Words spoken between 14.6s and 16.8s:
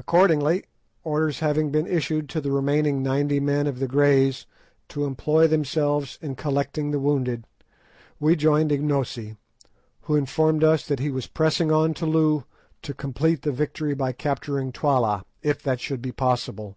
Twala, if that should be possible.